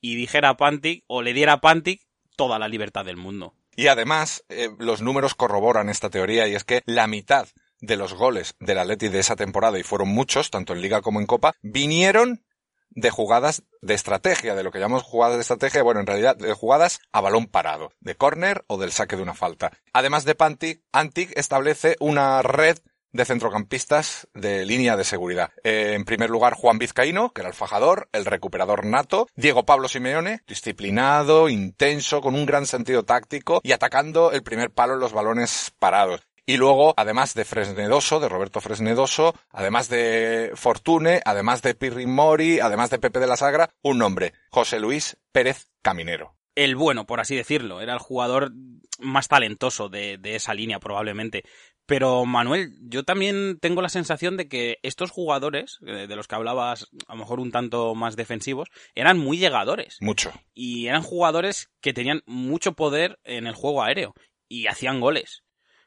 y 0.00 0.16
dijera 0.16 0.50
a 0.50 0.56
Pantic, 0.56 1.04
o 1.06 1.22
le 1.22 1.32
diera 1.32 1.54
a 1.54 1.60
Pantic, 1.60 2.02
toda 2.36 2.58
la 2.58 2.68
libertad 2.68 3.04
del 3.04 3.16
mundo. 3.16 3.54
Y 3.76 3.88
además, 3.88 4.44
eh, 4.48 4.68
los 4.78 5.02
números 5.02 5.34
corroboran 5.34 5.88
esta 5.88 6.10
teoría, 6.10 6.46
y 6.46 6.54
es 6.54 6.64
que 6.64 6.82
la 6.86 7.06
mitad 7.06 7.48
de 7.80 7.96
los 7.96 8.14
goles 8.14 8.54
del 8.60 8.78
Atleti 8.78 9.08
de 9.08 9.20
esa 9.20 9.34
temporada, 9.34 9.78
y 9.78 9.82
fueron 9.82 10.08
muchos, 10.08 10.50
tanto 10.50 10.72
en 10.72 10.82
Liga 10.82 11.00
como 11.00 11.20
en 11.20 11.26
Copa, 11.26 11.54
vinieron 11.62 12.44
de 12.90 13.10
jugadas 13.10 13.64
de 13.82 13.94
estrategia, 13.94 14.54
de 14.54 14.62
lo 14.62 14.70
que 14.70 14.78
llamamos 14.78 15.02
jugadas 15.02 15.36
de 15.36 15.42
estrategia, 15.42 15.82
bueno, 15.82 16.00
en 16.00 16.06
realidad 16.06 16.36
de 16.36 16.52
jugadas 16.54 17.00
a 17.12 17.20
balón 17.20 17.46
parado, 17.46 17.92
de 18.00 18.14
córner 18.16 18.64
o 18.68 18.78
del 18.78 18.92
saque 18.92 19.16
de 19.16 19.22
una 19.22 19.34
falta. 19.34 19.72
Además 19.92 20.24
de 20.24 20.34
Pantic, 20.34 20.82
Antic 20.92 21.36
establece 21.36 21.96
una 22.00 22.42
red 22.42 22.78
de 23.14 23.24
centrocampistas 23.24 24.28
de 24.34 24.66
línea 24.66 24.96
de 24.96 25.04
seguridad. 25.04 25.52
Eh, 25.62 25.92
en 25.94 26.04
primer 26.04 26.30
lugar, 26.30 26.54
Juan 26.54 26.78
Vizcaíno, 26.78 27.32
que 27.32 27.42
era 27.42 27.48
el 27.48 27.54
fajador, 27.54 28.08
el 28.12 28.24
recuperador 28.24 28.84
nato. 28.84 29.28
Diego 29.36 29.64
Pablo 29.64 29.86
Simeone, 29.86 30.40
disciplinado, 30.48 31.48
intenso, 31.48 32.20
con 32.20 32.34
un 32.34 32.44
gran 32.44 32.66
sentido 32.66 33.04
táctico 33.04 33.60
y 33.62 33.70
atacando 33.70 34.32
el 34.32 34.42
primer 34.42 34.72
palo 34.72 34.94
en 34.94 35.00
los 35.00 35.12
balones 35.12 35.72
parados. 35.78 36.22
Y 36.46 36.58
luego, 36.58 36.92
además 36.96 37.34
de 37.34 37.44
Fresnedoso, 37.44 38.20
de 38.20 38.28
Roberto 38.28 38.60
Fresnedoso, 38.60 39.34
además 39.50 39.88
de 39.88 40.52
Fortune, 40.54 41.22
además 41.24 41.62
de 41.62 41.74
Pirri 41.74 42.06
Mori, 42.06 42.60
además 42.60 42.90
de 42.90 42.98
Pepe 42.98 43.18
de 43.18 43.26
la 43.26 43.36
Sagra, 43.36 43.70
un 43.82 43.98
nombre, 43.98 44.34
José 44.50 44.78
Luis 44.78 45.16
Pérez 45.32 45.68
Caminero. 45.80 46.36
El 46.54 46.76
bueno, 46.76 47.06
por 47.06 47.18
así 47.18 47.34
decirlo, 47.34 47.80
era 47.80 47.94
el 47.94 47.98
jugador 47.98 48.52
más 49.00 49.26
talentoso 49.28 49.88
de, 49.88 50.18
de 50.18 50.36
esa 50.36 50.54
línea 50.54 50.78
probablemente. 50.78 51.44
Pero 51.86 52.24
Manuel, 52.24 52.72
yo 52.80 53.04
también 53.04 53.58
tengo 53.60 53.82
la 53.82 53.88
sensación 53.88 54.36
de 54.36 54.48
que 54.48 54.78
estos 54.82 55.10
jugadores, 55.10 55.78
eh, 55.86 56.06
de 56.06 56.16
los 56.16 56.28
que 56.28 56.34
hablabas 56.34 56.88
a 57.08 57.14
lo 57.14 57.20
mejor 57.20 57.40
un 57.40 57.52
tanto 57.52 57.94
más 57.94 58.16
defensivos, 58.16 58.68
eran 58.94 59.18
muy 59.18 59.38
llegadores. 59.38 59.98
Mucho. 60.00 60.32
Y 60.54 60.86
eran 60.86 61.02
jugadores 61.02 61.70
que 61.80 61.92
tenían 61.92 62.22
mucho 62.26 62.72
poder 62.72 63.18
en 63.24 63.46
el 63.46 63.54
juego 63.54 63.82
aéreo 63.82 64.14
y 64.48 64.66
hacían 64.66 65.00
goles. 65.00 65.43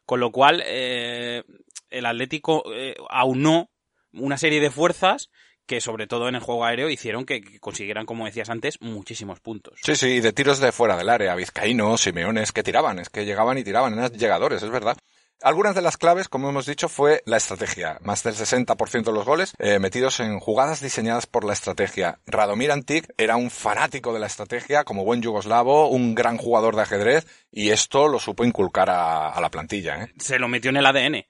Con 0.08 0.22
lo 0.22 0.32
cual, 0.32 0.64
eh, 0.66 1.44
el 1.90 2.06
Atlético 2.06 2.64
eh, 2.74 2.96
aunó 3.10 3.70
una 4.14 4.38
serie 4.38 4.62
de 4.62 4.72
fuerzas 4.72 5.30
que 5.66 5.82
sobre 5.82 6.08
todo 6.08 6.30
en 6.30 6.36
el 6.36 6.42
juego 6.42 6.64
aéreo 6.64 6.90
hicieron 6.90 7.26
que, 7.26 7.60
consiguieran, 7.60 8.06
como 8.06 8.26
decías 8.26 8.50
antes, 8.50 8.80
muchísimos 8.80 9.42
puntos. 9.42 9.78
Sí, 9.84 9.98
sí, 9.98 10.22
de 10.22 10.32
tiros 10.32 10.62
de 10.62 10.72
fuera 10.72 10.96
del 10.96 11.10
área, 11.10 11.36
vizcaínos, 11.36 12.00
simeones, 12.00 12.54
que 12.54 12.64
tiraban, 12.64 13.00
es 13.00 13.10
que 13.10 13.26
llegaban 13.26 13.58
y 13.58 13.66
tiraban, 13.66 13.96
eran 13.96 14.14
llegadores, 14.14 14.64
es 14.64 14.70
verdad. 14.70 14.96
Algunas 15.44 15.75
de 15.75 15.84
las 15.84 15.98
claves, 15.98 16.29
como 16.29 16.50
hemos 16.50 16.65
dicho, 16.65 16.89
fue 16.89 17.22
la 17.25 17.38
estrategia. 17.38 18.00
Más 18.01 18.24
del 18.24 18.34
60% 18.34 19.03
de 19.03 19.12
los 19.12 19.24
goles 19.24 19.53
eh, 19.60 19.77
metidos 19.77 20.20
en 20.20 20.39
jugadas 20.39 20.82
diseñadas 20.82 21.27
por 21.27 21.44
la 21.44 21.53
estrategia. 21.53 22.20
Radomir 22.25 22.72
Antic 22.72 23.13
era 23.17 23.36
un 23.36 23.51
fanático 23.51 24.13
de 24.13 24.20
la 24.20 24.25
estrategia, 24.25 24.84
como 24.84 25.06
buen 25.06 25.22
yugoslavo, 25.22 25.89
un 25.89 26.15
gran 26.15 26.38
jugador 26.38 26.75
de 26.75 26.82
ajedrez, 26.82 27.27
y 27.51 27.70
esto 27.70 28.08
lo 28.08 28.20
supo 28.20 28.46
inculcar 28.46 28.89
a, 28.89 29.39
la 29.39 29.50
plantilla. 29.51 30.03
¿eh? 30.03 30.13
Se 30.17 30.39
lo 30.39 30.48
metió 30.48 30.72
en 30.72 30.77
el 30.77 30.86
ADN. 30.88 31.25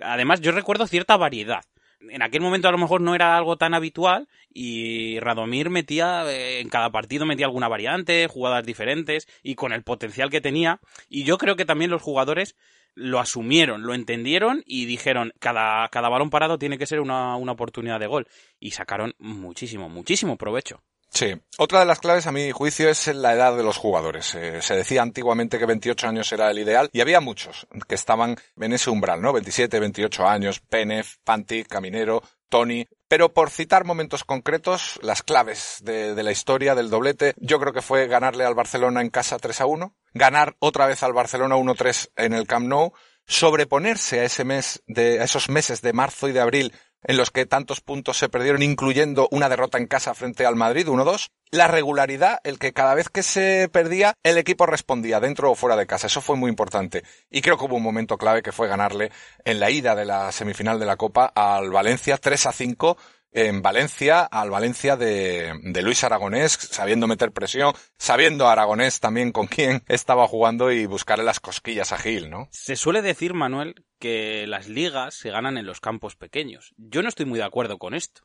Además, 0.00 0.40
yo 0.40 0.50
recuerdo 0.50 0.88
cierta 0.88 1.16
variedad 1.16 1.62
en 2.10 2.22
aquel 2.22 2.40
momento 2.40 2.68
a 2.68 2.72
lo 2.72 2.78
mejor 2.78 3.00
no 3.00 3.14
era 3.14 3.36
algo 3.36 3.56
tan 3.56 3.74
habitual 3.74 4.28
y 4.52 5.20
Radomir 5.20 5.70
metía 5.70 6.24
eh, 6.26 6.60
en 6.60 6.68
cada 6.68 6.90
partido 6.90 7.26
metía 7.26 7.46
alguna 7.46 7.68
variante, 7.68 8.26
jugadas 8.26 8.64
diferentes 8.64 9.28
y 9.42 9.54
con 9.54 9.72
el 9.72 9.82
potencial 9.82 10.30
que 10.30 10.40
tenía 10.40 10.80
y 11.08 11.24
yo 11.24 11.38
creo 11.38 11.56
que 11.56 11.64
también 11.64 11.90
los 11.90 12.02
jugadores 12.02 12.56
lo 12.94 13.20
asumieron, 13.20 13.82
lo 13.82 13.94
entendieron 13.94 14.62
y 14.66 14.86
dijeron 14.86 15.32
cada, 15.38 15.88
cada 15.88 16.08
balón 16.08 16.30
parado 16.30 16.58
tiene 16.58 16.78
que 16.78 16.86
ser 16.86 17.00
una, 17.00 17.36
una 17.36 17.52
oportunidad 17.52 18.00
de 18.00 18.06
gol 18.06 18.28
y 18.60 18.72
sacaron 18.72 19.14
muchísimo, 19.18 19.88
muchísimo 19.88 20.36
provecho. 20.36 20.82
Sí. 21.12 21.34
Otra 21.58 21.80
de 21.80 21.86
las 21.86 22.00
claves, 22.00 22.26
a 22.26 22.32
mi 22.32 22.50
juicio, 22.52 22.88
es 22.88 23.06
la 23.08 23.34
edad 23.34 23.54
de 23.54 23.62
los 23.62 23.76
jugadores. 23.76 24.34
Eh, 24.34 24.62
se 24.62 24.74
decía 24.74 25.02
antiguamente 25.02 25.58
que 25.58 25.66
28 25.66 26.08
años 26.08 26.32
era 26.32 26.50
el 26.50 26.58
ideal 26.58 26.88
y 26.90 27.02
había 27.02 27.20
muchos 27.20 27.66
que 27.86 27.94
estaban 27.94 28.36
en 28.58 28.72
ese 28.72 28.88
umbral, 28.88 29.20
¿no? 29.20 29.32
27, 29.32 29.78
28 29.78 30.26
años, 30.26 30.60
Penef, 30.60 31.16
Pantic, 31.22 31.68
Caminero, 31.68 32.22
Tony. 32.48 32.88
Pero 33.12 33.34
por 33.34 33.50
citar 33.50 33.84
momentos 33.84 34.24
concretos, 34.24 34.98
las 35.02 35.22
claves 35.22 35.80
de, 35.82 36.14
la 36.22 36.32
historia 36.32 36.74
del 36.74 36.88
doblete, 36.88 37.34
yo 37.36 37.60
creo 37.60 37.74
que 37.74 37.82
fue 37.82 38.06
ganarle 38.06 38.46
al 38.46 38.54
Barcelona 38.54 39.02
en 39.02 39.10
casa 39.10 39.36
3 39.36 39.60
a 39.60 39.66
1, 39.66 39.94
ganar 40.14 40.56
otra 40.60 40.86
vez 40.86 41.02
al 41.02 41.12
Barcelona 41.12 41.56
1-3 41.56 42.12
en 42.16 42.32
el 42.32 42.46
Camp 42.46 42.66
Nou, 42.66 42.94
sobreponerse 43.26 44.20
a 44.20 44.24
ese 44.24 44.46
mes 44.46 44.82
de, 44.86 45.20
a 45.20 45.24
esos 45.24 45.50
meses 45.50 45.82
de 45.82 45.92
marzo 45.92 46.26
y 46.26 46.32
de 46.32 46.40
abril 46.40 46.72
en 47.04 47.16
los 47.16 47.30
que 47.30 47.46
tantos 47.46 47.80
puntos 47.80 48.18
se 48.18 48.28
perdieron, 48.28 48.62
incluyendo 48.62 49.28
una 49.30 49.48
derrota 49.48 49.78
en 49.78 49.86
casa 49.86 50.14
frente 50.14 50.46
al 50.46 50.56
Madrid, 50.56 50.88
1-2. 50.88 51.28
La 51.50 51.68
regularidad, 51.68 52.40
el 52.44 52.58
que 52.58 52.72
cada 52.72 52.94
vez 52.94 53.08
que 53.08 53.22
se 53.22 53.68
perdía, 53.70 54.14
el 54.22 54.38
equipo 54.38 54.66
respondía 54.66 55.20
dentro 55.20 55.50
o 55.50 55.54
fuera 55.54 55.76
de 55.76 55.86
casa. 55.86 56.06
Eso 56.06 56.20
fue 56.20 56.36
muy 56.36 56.48
importante. 56.48 57.02
Y 57.30 57.42
creo 57.42 57.58
que 57.58 57.64
hubo 57.64 57.76
un 57.76 57.82
momento 57.82 58.16
clave 58.16 58.42
que 58.42 58.52
fue 58.52 58.68
ganarle 58.68 59.10
en 59.44 59.60
la 59.60 59.70
ida 59.70 59.94
de 59.94 60.04
la 60.04 60.32
semifinal 60.32 60.78
de 60.78 60.86
la 60.86 60.96
Copa 60.96 61.30
al 61.34 61.70
Valencia 61.70 62.16
3 62.16 62.46
a 62.46 62.52
5 62.52 62.96
en 63.32 63.62
Valencia, 63.62 64.20
al 64.20 64.50
Valencia 64.50 64.96
de, 64.96 65.58
Luis 65.82 66.04
Aragonés, 66.04 66.52
sabiendo 66.52 67.06
meter 67.06 67.32
presión, 67.32 67.74
sabiendo 67.96 68.48
Aragonés 68.48 69.00
también 69.00 69.32
con 69.32 69.46
quién 69.46 69.82
estaba 69.88 70.28
jugando 70.28 70.70
y 70.70 70.86
buscarle 70.86 71.24
las 71.24 71.40
cosquillas 71.40 71.92
a 71.92 71.98
Gil, 71.98 72.30
¿no? 72.30 72.48
Se 72.52 72.76
suele 72.76 73.00
decir, 73.00 73.32
Manuel, 73.34 73.86
que 73.98 74.46
las 74.46 74.68
ligas 74.68 75.14
se 75.14 75.30
ganan 75.30 75.56
en 75.56 75.66
los 75.66 75.80
campos 75.80 76.14
pequeños. 76.14 76.74
Yo 76.76 77.02
no 77.02 77.08
estoy 77.08 77.26
muy 77.26 77.38
de 77.38 77.44
acuerdo 77.44 77.78
con 77.78 77.94
esto. 77.94 78.22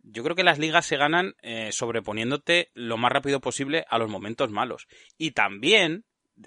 Yo 0.00 0.22
creo 0.22 0.36
que 0.36 0.44
las 0.44 0.60
ligas 0.60 0.86
se 0.86 0.96
ganan 0.96 1.34
eh, 1.42 1.72
sobreponiéndote 1.72 2.70
lo 2.74 2.96
más 2.96 3.10
rápido 3.10 3.40
posible 3.40 3.84
a 3.90 3.98
los 3.98 4.08
momentos 4.08 4.50
malos. 4.50 4.86
Y 5.18 5.32
también 5.32 6.04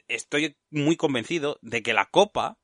estoy 0.07 0.57
muy 0.69 0.95
convencido 0.95 1.59
de 1.61 1.83
que 1.83 1.93
la 1.93 2.05
copa 2.05 2.57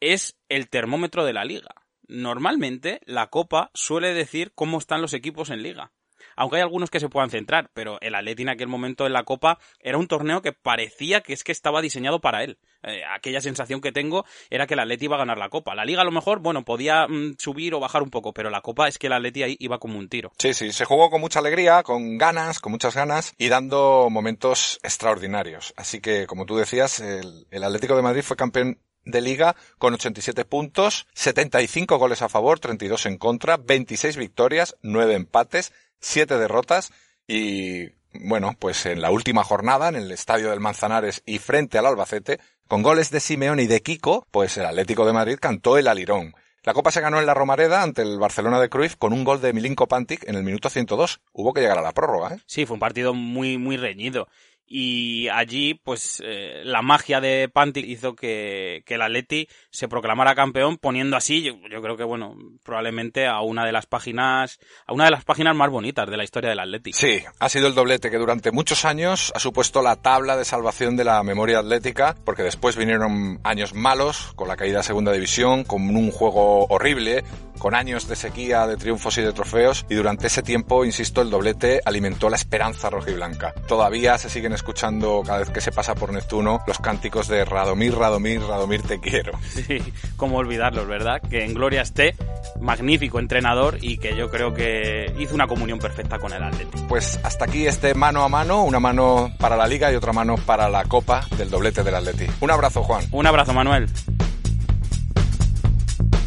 es 0.00 0.36
el 0.48 0.68
termómetro 0.68 1.24
de 1.24 1.32
la 1.32 1.44
liga 1.44 1.85
normalmente 2.08 3.00
la 3.06 3.28
Copa 3.28 3.70
suele 3.74 4.14
decir 4.14 4.52
cómo 4.54 4.78
están 4.78 5.02
los 5.02 5.14
equipos 5.14 5.50
en 5.50 5.62
liga. 5.62 5.92
Aunque 6.36 6.56
hay 6.56 6.62
algunos 6.62 6.90
que 6.90 7.00
se 7.00 7.08
puedan 7.08 7.30
centrar, 7.30 7.70
pero 7.72 7.98
el 8.02 8.14
Atleti 8.14 8.42
en 8.42 8.50
aquel 8.50 8.68
momento 8.68 9.06
en 9.06 9.14
la 9.14 9.24
Copa 9.24 9.58
era 9.80 9.96
un 9.96 10.06
torneo 10.06 10.42
que 10.42 10.52
parecía 10.52 11.22
que 11.22 11.32
es 11.32 11.42
que 11.42 11.52
estaba 11.52 11.80
diseñado 11.80 12.20
para 12.20 12.44
él. 12.44 12.58
Eh, 12.82 13.02
aquella 13.10 13.40
sensación 13.40 13.80
que 13.80 13.90
tengo 13.90 14.24
era 14.50 14.66
que 14.66 14.74
el 14.74 14.80
Atleti 14.80 15.06
iba 15.06 15.16
a 15.16 15.20
ganar 15.20 15.38
la 15.38 15.48
Copa. 15.48 15.74
La 15.74 15.84
Liga 15.84 16.02
a 16.02 16.04
lo 16.04 16.12
mejor, 16.12 16.40
bueno, 16.40 16.64
podía 16.64 17.08
mm, 17.08 17.36
subir 17.38 17.74
o 17.74 17.80
bajar 17.80 18.02
un 18.02 18.10
poco, 18.10 18.32
pero 18.32 18.50
la 18.50 18.60
Copa 18.60 18.86
es 18.86 18.98
que 18.98 19.06
el 19.06 19.14
Atleti 19.14 19.42
ahí 19.42 19.56
iba 19.58 19.78
como 19.78 19.98
un 19.98 20.08
tiro. 20.08 20.30
Sí, 20.38 20.52
sí, 20.52 20.72
se 20.72 20.84
jugó 20.84 21.10
con 21.10 21.20
mucha 21.20 21.40
alegría, 21.40 21.82
con 21.82 22.18
ganas, 22.18 22.60
con 22.60 22.70
muchas 22.70 22.94
ganas 22.94 23.34
y 23.38 23.48
dando 23.48 24.08
momentos 24.10 24.78
extraordinarios. 24.82 25.72
Así 25.76 26.00
que, 26.00 26.26
como 26.26 26.44
tú 26.44 26.56
decías, 26.56 27.00
el, 27.00 27.46
el 27.50 27.64
Atlético 27.64 27.96
de 27.96 28.02
Madrid 28.02 28.22
fue 28.22 28.36
campeón 28.36 28.78
de 29.06 29.22
liga 29.22 29.56
con 29.78 29.94
87 29.94 30.44
puntos, 30.44 31.06
75 31.14 31.96
goles 31.96 32.20
a 32.20 32.28
favor, 32.28 32.60
32 32.60 33.06
en 33.06 33.16
contra, 33.16 33.56
26 33.56 34.16
victorias, 34.18 34.76
9 34.82 35.14
empates, 35.14 35.72
7 36.00 36.36
derrotas 36.36 36.92
y 37.26 37.90
bueno, 38.12 38.56
pues 38.58 38.84
en 38.86 39.00
la 39.00 39.10
última 39.10 39.44
jornada 39.44 39.88
en 39.88 39.96
el 39.96 40.10
estadio 40.10 40.50
del 40.50 40.60
Manzanares 40.60 41.22
y 41.26 41.38
frente 41.38 41.78
al 41.78 41.86
Albacete, 41.86 42.40
con 42.66 42.82
goles 42.82 43.10
de 43.10 43.20
Simeone 43.20 43.62
y 43.62 43.66
de 43.66 43.80
Kiko, 43.82 44.26
pues 44.30 44.56
el 44.56 44.66
Atlético 44.66 45.06
de 45.06 45.12
Madrid 45.12 45.38
cantó 45.40 45.78
el 45.78 45.88
alirón. 45.88 46.34
La 46.64 46.74
Copa 46.74 46.90
se 46.90 47.00
ganó 47.00 47.20
en 47.20 47.26
la 47.26 47.34
Romareda 47.34 47.82
ante 47.82 48.02
el 48.02 48.18
Barcelona 48.18 48.58
de 48.60 48.68
Cruyff 48.68 48.96
con 48.96 49.12
un 49.12 49.22
gol 49.22 49.40
de 49.40 49.52
Milinko 49.52 49.86
Pantic 49.86 50.28
en 50.28 50.34
el 50.34 50.42
minuto 50.42 50.68
102. 50.68 51.20
Hubo 51.32 51.52
que 51.52 51.60
llegar 51.60 51.78
a 51.78 51.82
la 51.82 51.92
prórroga, 51.92 52.34
¿eh? 52.34 52.40
Sí, 52.46 52.66
fue 52.66 52.74
un 52.74 52.80
partido 52.80 53.14
muy, 53.14 53.56
muy 53.56 53.76
reñido 53.76 54.26
y 54.66 55.28
allí 55.28 55.74
pues 55.74 56.20
eh, 56.24 56.62
la 56.64 56.82
magia 56.82 57.20
de 57.20 57.48
Pantic 57.48 57.86
hizo 57.86 58.16
que, 58.16 58.82
que 58.84 58.94
el 58.94 59.02
Atleti 59.02 59.48
se 59.70 59.86
proclamara 59.86 60.34
campeón 60.34 60.76
poniendo 60.76 61.16
así 61.16 61.42
yo, 61.42 61.54
yo, 61.70 61.80
creo 61.80 61.96
que 61.96 62.02
bueno 62.02 62.36
probablemente 62.64 63.26
a 63.26 63.40
una 63.42 63.64
de 63.64 63.70
las 63.70 63.86
páginas 63.86 64.58
a 64.86 64.92
una 64.92 65.04
de 65.04 65.12
las 65.12 65.24
páginas 65.24 65.54
más 65.54 65.70
bonitas 65.70 66.10
de 66.10 66.16
la 66.16 66.24
historia 66.24 66.50
del 66.50 66.58
Atleti. 66.58 66.92
Sí 66.92 67.22
ha 67.38 67.48
sido 67.48 67.68
el 67.68 67.74
doblete 67.74 68.10
que 68.10 68.18
durante 68.18 68.50
muchos 68.50 68.84
años 68.84 69.32
ha 69.36 69.38
supuesto 69.38 69.82
la 69.82 69.96
tabla 69.96 70.36
de 70.36 70.44
salvación 70.44 70.96
de 70.96 71.04
la 71.04 71.22
memoria 71.22 71.60
atlética 71.60 72.16
porque 72.24 72.42
después 72.42 72.76
vinieron 72.76 73.38
años 73.44 73.72
malos 73.72 74.32
con 74.34 74.48
la 74.48 74.56
caída 74.56 74.80
a 74.80 74.82
segunda 74.82 75.12
división 75.12 75.62
con 75.62 75.94
un 75.94 76.10
juego 76.10 76.66
horrible 76.66 77.22
con 77.58 77.74
años 77.74 78.08
de 78.08 78.16
sequía 78.16 78.66
de 78.66 78.76
triunfos 78.76 79.18
y 79.18 79.22
de 79.22 79.32
trofeos 79.32 79.86
y 79.88 79.94
durante 79.94 80.26
ese 80.26 80.42
tiempo 80.42 80.84
insisto 80.84 81.22
el 81.22 81.30
doblete 81.30 81.80
alimentó 81.84 82.28
la 82.30 82.36
esperanza 82.36 82.90
rojiblanca 82.90 83.54
todavía 83.66 84.18
se 84.18 84.30
siguen 84.30 84.52
escuchando 84.52 85.22
cada 85.24 85.38
vez 85.38 85.50
que 85.50 85.60
se 85.60 85.72
pasa 85.72 85.94
por 85.94 86.12
Neptuno 86.12 86.60
los 86.66 86.78
cánticos 86.78 87.28
de 87.28 87.44
Radomir, 87.44 87.94
Radomir, 87.94 88.40
Radomir 88.42 88.82
te 88.82 89.00
quiero. 89.00 89.32
Sí, 89.66 89.82
cómo 90.16 90.36
olvidarlos, 90.36 90.86
¿verdad? 90.86 91.20
Que 91.20 91.44
en 91.44 91.54
gloria 91.54 91.80
esté, 91.80 92.14
magnífico 92.60 93.18
entrenador 93.18 93.78
y 93.80 93.98
que 93.98 94.14
yo 94.16 94.30
creo 94.30 94.54
que 94.54 95.12
hizo 95.18 95.34
una 95.34 95.46
comunión 95.46 95.78
perfecta 95.78 96.18
con 96.18 96.32
el 96.32 96.42
Atlético. 96.42 96.86
Pues 96.88 97.18
hasta 97.22 97.46
aquí 97.46 97.66
este 97.66 97.94
mano 97.94 98.22
a 98.22 98.28
mano, 98.28 98.62
una 98.64 98.78
mano 98.78 99.32
para 99.38 99.56
la 99.56 99.66
Liga 99.66 99.90
y 99.90 99.96
otra 99.96 100.12
mano 100.12 100.36
para 100.36 100.68
la 100.68 100.84
Copa 100.84 101.26
del 101.36 101.50
doblete 101.50 101.82
del 101.82 101.94
Atleti. 101.94 102.26
Un 102.40 102.50
abrazo, 102.50 102.82
Juan. 102.82 103.04
Un 103.10 103.26
abrazo, 103.26 103.52
Manuel. 103.52 103.88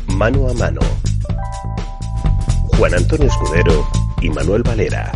Mano 0.08 0.50
a 0.50 0.54
mano. 0.54 0.82
Juan 2.80 2.94
Antonio 2.94 3.28
Escudero 3.28 3.86
y 4.22 4.30
Manuel 4.30 4.64
Valera. 4.64 5.12